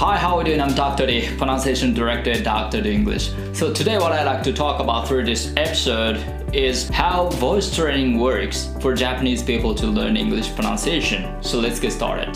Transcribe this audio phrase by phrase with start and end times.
[0.00, 0.62] Hi, how are you doing?
[0.62, 1.06] I'm Dr.
[1.06, 2.80] D, pronunciation director at Dr.
[2.80, 3.32] D English.
[3.52, 6.16] So today what I'd like to talk about through this episode
[6.54, 11.28] is how voice training works for Japanese people to learn English pronunciation.
[11.42, 12.34] So let's get started.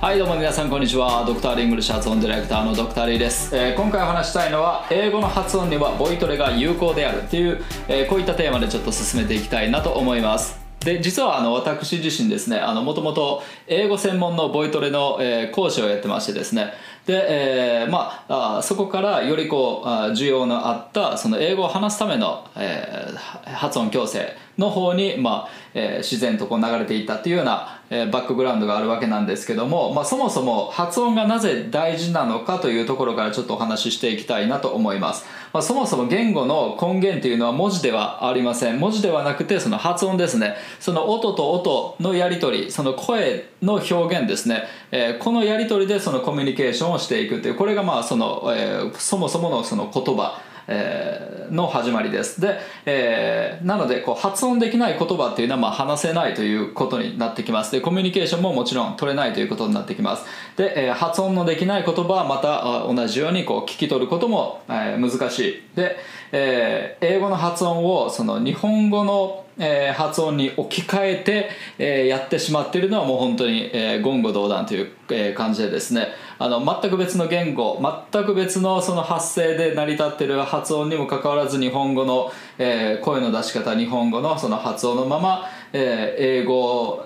[0.00, 15.18] はいどうも皆さんこんにちはドクターリングリッシュ発音ディレクターのドクターリーです、えー、今回お話したいのは英語の発音にはボイトレが有効であるっていう、えー、こういったテーマでちょっと進めていきたいなと思いますで実はあの私自身ですねもともと英語専門のボイトレの、
[15.52, 16.72] 講師をやってましてですね
[17.06, 38.78] で、えー、まあそこからよりこう需要のあったその英語を話すための、えー、発音矯正の方に、まあえー、自然とこう流れていったっていうような、えー、バックグラウンドがあるわけなんですけども、まあ、そもそも発音がなぜ大事なのかというところからちょっとお話ししていきたいなと思います、まあ、そもそも言語の根源というのは文字ではありません。
[38.78, 40.56] 文字ではなくてその発音ですね。
[40.78, 50.40] その音と音のやり取りその声の表現ですね、えー、このやり取りでそのコミュニケーションをしていくというこれがまあその、えー、そもそものその言葉
[50.72, 52.40] え、の始まりです。
[52.40, 57.72] で、えー、なのでこう発音できない言葉っていうのはまあ話せないということになってきます。
[57.72, 60.24] でコミュニケーションももちろん取れないということになってきます。
[60.56, 65.62] で、えー、発音のできない言葉はまた同じようにこう聞き取ることも、え、難しい。
[65.74, 65.96] で、
[66.30, 76.08] え、英語の発音をその日本語のえー、発音に置き換えて、えー、やってしまっているのはもう本当に、えー、言語道断という、えー、感じでですね。
[76.38, 77.78] あの全く別の言語
[78.10, 87.04] 全く別のその発声で成り立っている発音にもかかわらず日本語の、えー、声の出し方日本語のその発音のまま、えー、英語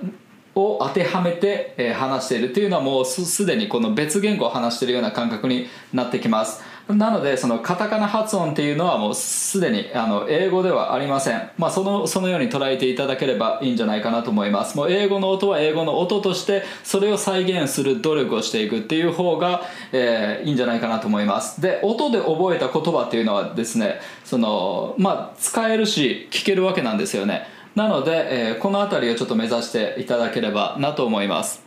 [0.55, 6.63] を当てはめて、えー、話しているというのはもうすでにこの別言語を話しているような感覚になってきます。
[6.89, 14.77] なのでそのカタカナ発音っていうのはもうすでにあの英語ではありません、まあ、そのそのように捉えていただければいいんじゃないかなと思います。
[14.77, 21.63] もう英語の音は英語の音としてそれを再現する努力をしていくっていう方が、えー、いいんじゃないかなと思います。
[21.63, 27.47] で音で覚えた言葉っていうのはですねその、まあ、使えるし聞けるわけなんですよね。
[27.75, 31.65] なので、えー、この辺りをちょっと目指していただければなと思います。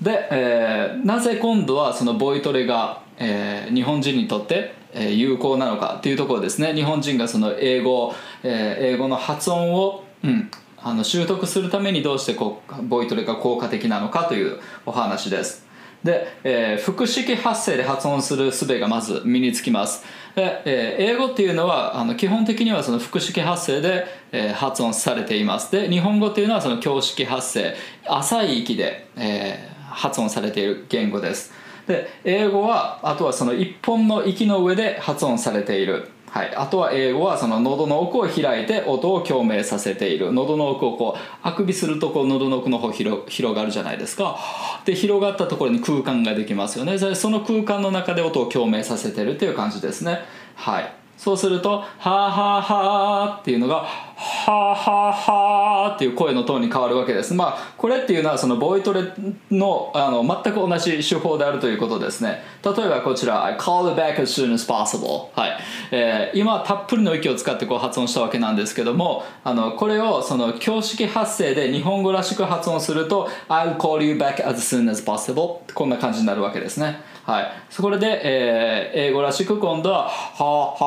[0.00, 6.74] で、えー、なぜ今度はそのボイトレがえー、日本人にとって、えー、有効なのかっていうところですね。
[6.74, 15.66] 日本人がその英語、えー、英語の発音を、うん、あの習得するためにどうしてこうボイトレが効果的なのかというお話です。
[16.04, 20.04] で、えー、複式発声で発音する術がまず身につきます。
[20.34, 25.70] で、えー、英語っていうのはあの基本的にはその複式発声で、えー、発音されています。
[25.70, 27.74] で日本語っていうのはその教式発声
[28.06, 31.52] 浅い息で、えー、発音されている言語です。
[31.86, 36.08] で英語はあとはその一本の息の上で発音されている。
[36.32, 40.32] はい、あとは英語はその喉の奥を開いて音を共鳴させている。
[40.32, 44.38] 喉の奥をこうあくびするとこう喉の奥の方広広がるじゃないですか。
[44.86, 46.96] で広がったところに空間ができますよね。
[47.14, 50.20] その空間の中で音を共鳴させてるっていう感じですね。
[50.54, 51.01] はい。
[51.16, 53.84] そうすると「はあはあはあ」っていうのが
[54.22, 57.34] 「はあはあはあっていう声のトーンに変わるわけです。
[57.34, 59.02] まあこれっていうのはそのボイトレ
[59.50, 62.42] のあの全く同じ手法であるということですね。
[62.64, 65.58] 例えばこちら I call it back as soon as possible はい、
[65.90, 77.11] えー、今たっぷりの息を使ってこう発音したわけなんですけどもあのこれをその教式発声で日本語らしく発音すると I'll call you back as soon as possible こんな感じになるわけですね。
[77.24, 80.10] はい、そこで、えー、英語らしく今度は「は
[80.40, 80.84] あはあ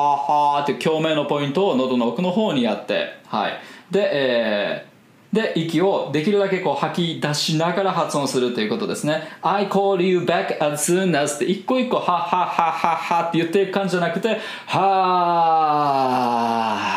[0.54, 3.58] はあ」って共鳴のポイントを喉の奥の方にやってはい。
[3.90, 9.28] で、えー、で息をできるだけこう吐き出しながら発音するということですね。
[9.40, 15.86] I call you back as soon as って一個一個はははははって言っていく感じじゃなくては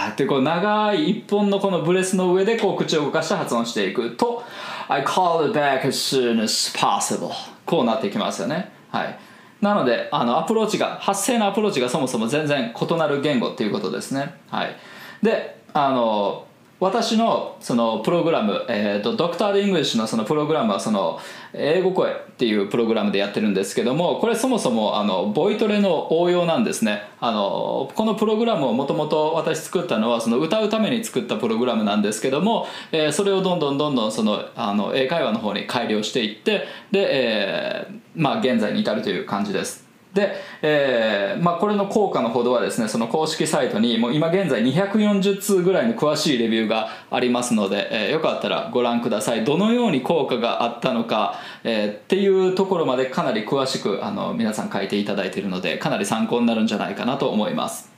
[0.09, 4.11] ーってこう長い一本のこのブレスの上でこう口を動かして発音していく。
[4.11, 4.43] と
[4.89, 7.31] I call it back as soon as possible
[7.65, 8.71] こうなってきますよね。
[8.91, 9.28] はい。
[9.61, 14.35] なのであのアプローチが発声のアプローチがそもそも全然異なる言語っていうことですね。
[14.49, 14.75] はい。
[15.21, 16.47] であの
[16.79, 19.37] 私のそのプログラム、えーと、 Dr.
[19.37, 21.19] D English のそのプログラムはその
[21.53, 27.01] 英語声っていうプログラムでやってるんですけどもこれそもそもあのボイトレの応用なんですね。
[27.19, 39.89] あのこのプログラムをもともと私作ったのはその歌うために作ったプログラムなんですけども、えー、それをどんどんどんどんそのあの英会話の方に改良していってで、えー、まあ現在に至るという感じです。
[40.13, 49.43] で、えーまあ、これの効果のほどはですねその公式サイトにもう今現在240通ぐらいの詳しいレビューがありますので、えー、よかったらご覧ください。
[49.43, 57.89] どのように効果があったのか、えー、っていうところまでかなり詳しくあの皆さん書いていただいているのでかなり参考になるんじゃないかなと思います。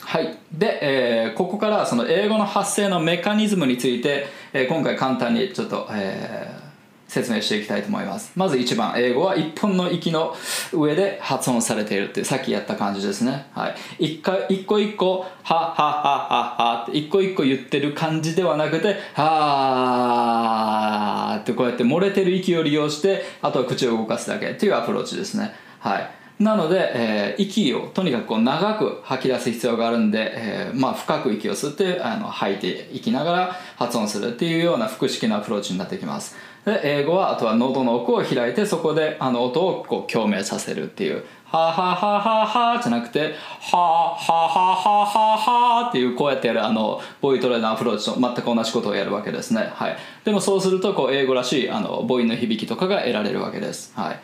[0.00, 0.38] はい。
[0.52, 6.67] で、えー、ここからその英語の発声のメカニズムについて、えー、今回簡単にちょっと、えー
[7.08, 8.30] 説明していきたいと思います。
[8.36, 10.36] まず1番英語は一本の息の
[10.72, 13.46] 上で発音されているってさっきやった感じですね。
[13.52, 13.74] はい。
[13.98, 25.54] 一回一個一個はははははって一個一個言ってる感じではなくてはーってこうやって漏れてる息を利用してあとは口を動かすだけっていうアプローチですね。
[25.80, 26.10] はい。
[26.38, 36.36] なので、えー、息をとにかくこう長く吐き出す必要があるんで、えーまあ、深く息を吸ってあの吐いていきながら発音するっていうような複式のアプローチになってきます。
[36.68, 54.20] で英語はあとは喉の奥を開いてそこであの音をこう共鳴させるっていうはははははじゃなくてははははははっていうこうやってやるあのボイトレのアプローチと全く同じことをやるわけですねはいでもそうするとこう英語らしいあの母音の響きとかが得られるわけですはい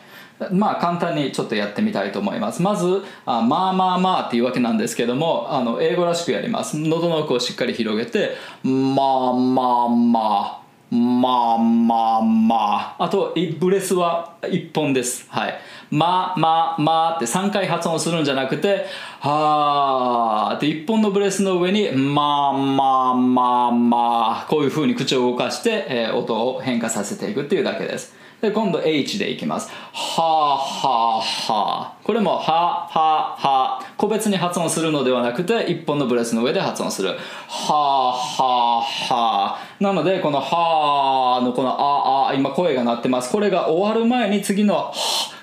[0.51, 13.03] まあ簡単にちょっとやってみたいと思いますまずあまあまあまあっていうわけなんですけどもあの英語らしくやります喉の奥をしっかり広げてまあまあまあまあまあまあ。
[13.05, 14.34] あとイブレスは？
[14.47, 15.25] 1本です。
[15.29, 15.59] はい。
[15.91, 18.85] まあまあまあって3回発音するんじゃなくて
[19.19, 28.15] はーって1本のブレスの上にまあまあまあまあこういう風に口を動かして、えー、音を変化させていくっていうだけです。
[28.41, 29.71] で今度 H でいきます。
[29.93, 37.09] はあはあはあこれもははは個別に発音するのではなくて一本のブレスの上で発音する。
[37.09, 43.31] はあはあはあなのでこのはあのこのああ今声が鳴ってます。
[43.31, 44.93] これが終わる前に次の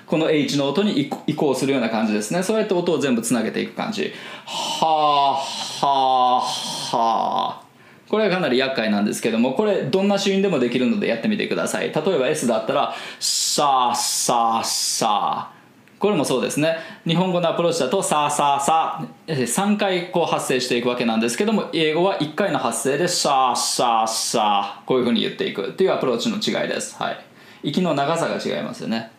[0.06, 2.42] この H の音に移行するような感じですね。
[2.42, 4.12] そうやって音を全部つなげていく感じ。
[4.44, 5.40] は
[5.82, 7.62] あはあはあ。
[8.10, 11.90] これはかなり厄介なんですけどもこれどんなシーンでもできるのでやってみてください。
[11.94, 15.52] 例えば S だったら「さあさあさあ」
[15.98, 16.76] これもそうですね。
[17.06, 26.94] 日本語のアプローチだと「さあさあさあ」3回こう発声していくわけなんですけども英語は1回の発声で「さあさあさあ」こういうふうに言っていくっていうアプローチの違いです。
[27.02, 27.31] はい。
[27.62, 29.10] 息の長さが違いますよね。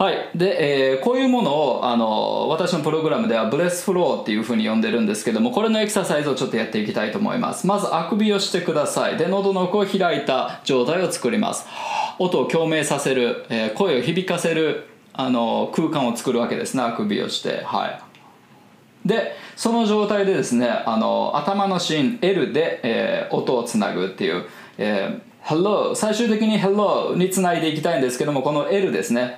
[0.00, 0.30] はい。
[0.34, 7.66] で、えー、こういうものをあの私のプログラムでは breath flow っていうふうに呼んでるんですけどもこれのエクササイズをちょっとやっていきたいと思います。
[7.66, 9.18] まずあくびをしてください。
[9.18, 11.66] で喉の奥を開いた状態を作ります。
[12.18, 17.62] 音を共鳴させる、えー、声を響かせるあの空間を作るわけですねあくびをして。
[17.64, 18.09] はい。
[19.04, 24.46] でその状態でですねあの頭の芯 L で、えー、音をつなぐっていう、
[24.78, 29.36] えー Hello 最終的に Hello につないでいきたいんですけどもこの L ですね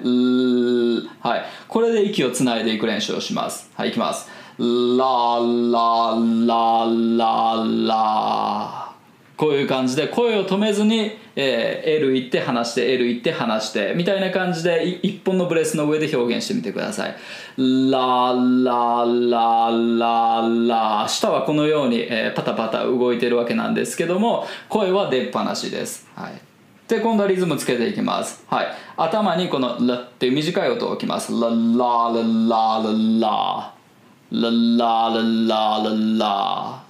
[1.21, 3.71] はい、これで息をつないでいく練習をします。
[3.75, 4.29] はいいきます。
[4.59, 6.17] ララ
[6.47, 6.87] ラ
[7.17, 8.82] ララ
[9.43, 17.17] こういう感じで声を止めずに、えー、L 行って離して L 行って離してみたいな感じで一本のブレスの上で表現してみてください。
[17.91, 19.69] ラララ
[19.99, 20.49] ラ
[21.03, 26.33] ラ下はこのように、えー、パタパタ動いてるわけなんですけども声は出っ放しです、はい、
[26.87, 28.45] で今度はリズムつけていきます。
[28.47, 28.69] はい。
[28.97, 31.33] 頭にこの「ラ」っていう短い音を置きます。
[31.33, 33.75] ララララララ。
[34.31, 36.82] ラララララ。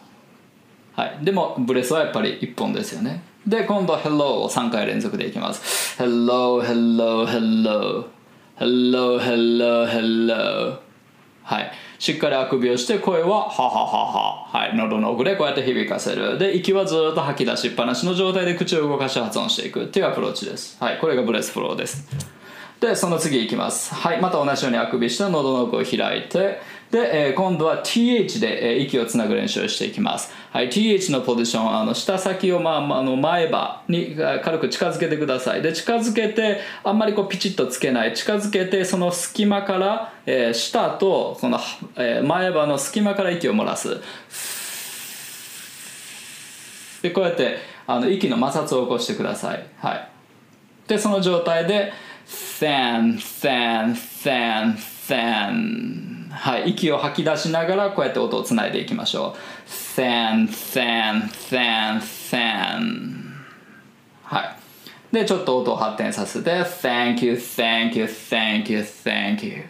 [0.95, 3.23] はい、でもブレスはやっぱり1本ですよね。
[3.47, 6.01] で今度 Hello を3回連続でいきます。
[6.01, 8.07] Hello Hello Hello
[8.59, 10.79] Hello Hello Hello
[11.43, 11.73] はい。
[11.99, 14.45] しっかりあくびをして声ははははは。
[14.47, 14.77] はい。
[14.77, 16.39] 喉の奥でこうやって響かせる。
[16.39, 20.77] で息はずっと吐き出しっぱなしの状態で口を動かして発音していくっていうアプローチです。
[20.79, 20.99] はい。
[20.99, 22.07] これが breath flow です。
[22.81, 23.95] でその次いきます。
[23.95, 24.21] はい。
[24.21, 26.61] また同じようにあくびして喉の奥を開いて
[26.93, 30.31] で、えー、今度は TH で、えー、息をつなぐ練習をしていきます。
[30.51, 35.63] はい、TH のポジション、あの下先を、まあ、あの前歯に軽く近づけてください。
[35.63, 38.13] で、近づけて、あんまりこうピチッとつけない。
[38.13, 41.59] 近づけて、その隙間から、えー、舌とこの、
[41.97, 43.99] えー、前歯の隙間から息を漏らす。
[47.01, 47.57] で、こうやって
[47.87, 49.67] あの息の摩擦を起こしてください。
[49.79, 50.09] はい。
[50.87, 51.91] で、その状態で、
[52.27, 63.23] fan, fan, fan, fan はい、息を吐き出しながらこうやって音をつないでいきましょう Fan, fan, fan, fan
[64.25, 69.65] はいでちょっと音を発展させて Thank you, thank you, thank you, thank you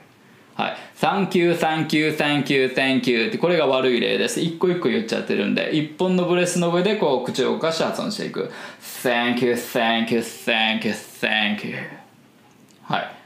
[0.55, 10.93] はい、Thank you, thank you, thank you, thank you ってこれが悪い例です一個一個言っちゃってるんで一本のブレスの上でこう口を動かして発音していく Thank you, thank you, thank you,
[10.93, 11.77] thank you
[12.85, 13.22] はい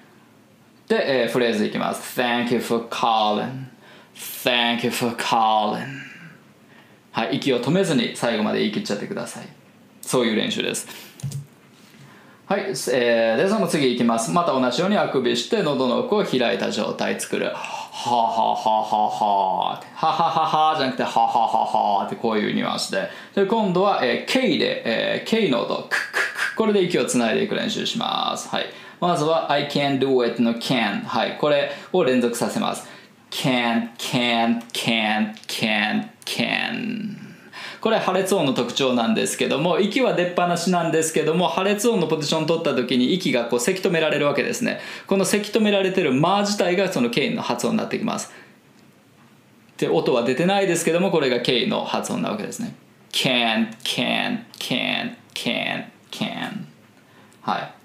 [0.88, 2.20] で、えー、フレーズいきます。
[2.20, 3.66] Thank you for calling.
[4.14, 5.84] Thank you for calling.
[7.10, 9.48] はい息を止めずに最後まで言い切っちゃってください。
[10.00, 10.86] そういう練習です。
[12.46, 14.30] はい、えー、でその次いきます。
[14.30, 17.46] また同じようにあくびして喉の奥を開いた状態作る。
[17.46, 23.10] はははははははははじゃなくてははははってこういうニュアンスで。
[23.34, 25.88] で今度は、えー、K で、えー、K の音。
[25.90, 26.12] クク
[26.50, 28.48] クこれで息をつないでいく練習します。
[28.48, 28.66] はい。
[29.00, 31.36] まずは I can do it の can はい。
[31.38, 32.86] これを連続させます。
[33.30, 37.26] can can can can can
[37.80, 44.80] これ破裂音の特徴なんですけども息は出っ放しなんですけども破裂音のポジション取った時に息がこうせき止められるわけですね。
[45.06, 48.32] このせき止められてる「間」自体がその K の発音になってきます。
[49.76, 52.74] で音は出てないですけどもこれが K の発音なわけですね。
[53.12, 56.64] can can can can can
[57.42, 57.75] はい。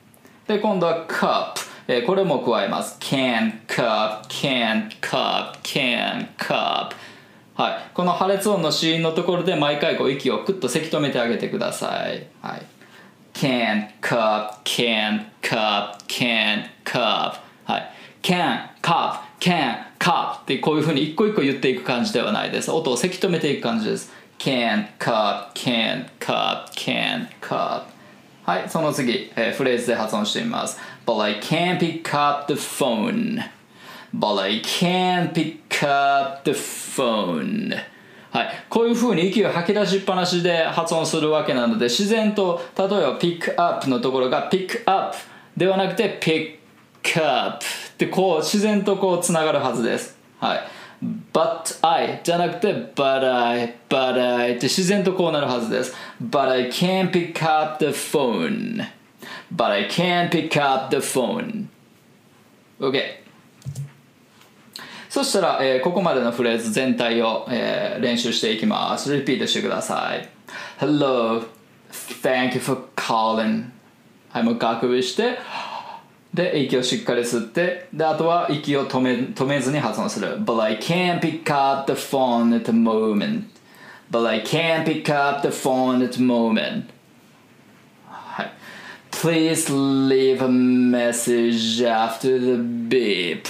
[0.51, 2.97] で今度は cup えー、これも加えます。
[2.99, 6.91] can cup can cup can cup
[7.55, 12.65] はい、この破裂音の子音のところで毎回こう息をクッとせき止めてあげてください、はい、
[13.33, 17.91] can cup can cup can cup はい。
[18.21, 22.71] can cup can cup ってこういうふうに一個一個言っていく感じではないです。
[22.71, 24.11] 音をせき止めていく感じです。
[24.37, 27.90] can cup can cup can cup
[28.51, 30.77] はいその次、えー、フレーズで発音してみます。
[31.05, 33.41] But I can't pick up the phone.
[34.13, 37.73] But I can't pick up the phone.
[38.31, 45.15] はい、こういうふうに息を吐き出しっぱなしで発音するわけなので自然と例えば pick up のところが pick up
[45.55, 50.59] ではなくて pick up ってこう自然とこうつながるはずです、はい、
[51.33, 58.85] but I じゃなくて but I but I って自然とこうなるはずです but I can't pick up the phone
[59.53, 61.67] but I can't pick up the phone
[62.79, 63.21] OK
[65.11, 69.13] そしたら、えー、ここまでのフレーズ全体を、えー、練習していきます。
[69.13, 70.29] リピートしてください。
[70.79, 71.45] Hello,
[72.23, 73.65] thank you for calling.
[74.29, 75.37] はい、もうガクビして、
[76.34, 80.38] で、息をしっかり吸って、で、あとは息を止め止めずに発音する。
[80.44, 83.44] But I can't pick up the phone at the moment.
[84.10, 86.84] But I can't pick up the phone at the moment.
[88.06, 88.52] はい。
[89.10, 93.44] Please leave a message after the beep.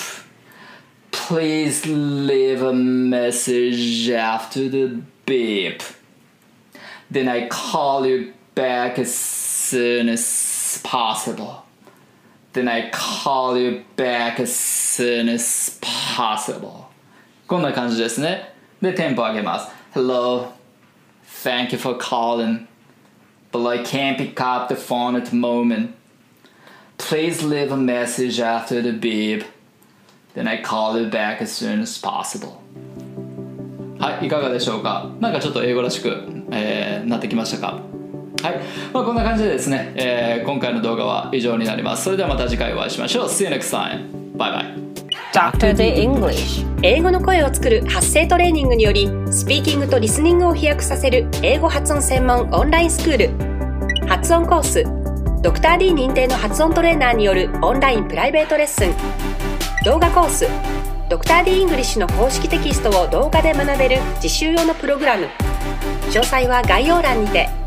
[1.11, 5.83] Please leave a message after the beep.
[7.11, 11.65] Then I call you back as soon as possible.
[12.53, 15.79] Then I call you back as soon as
[16.17, 16.87] possible.
[17.47, 18.55] こんな感じですね。
[18.81, 19.71] で、テンポ上げます。
[19.95, 20.53] Hello.
[21.45, 22.67] Thank you for calling.
[23.53, 25.91] But I can't pick up the phone at the moment.
[26.99, 29.45] Please leave a message after the beep.
[30.37, 32.59] Then I call it back as soon as possible
[33.99, 36.09] はいいかがでしょうかなんかちょっと英語らしく、
[36.51, 37.81] えー、なってきましたか
[38.44, 38.60] はい、
[38.94, 42.04] まあ、こんな感じでですね、えー、今回の動画は以上になります。
[42.04, 43.28] それではまた次回お会いしましょう。
[43.28, 44.38] See you next time.
[44.38, 44.82] バイバイ
[45.34, 45.74] Dr.
[45.74, 54.08] D English 英語の声を作る発声トレーニングによりスピーキングとリスニングを飛躍させる英語発音専門オンラインスクール。
[54.08, 54.84] 発音コース。
[55.42, 58.94] ドクター d 認定の発音トレーナーによるオンラインプライベートレッスン。
[59.86, 60.48] 動画コース。
[61.10, 65.28] ドクター d イングリッシュの公式テキストを動画で学べる実習用のプログラム。
[66.10, 67.61] 詳細は概要欄にて。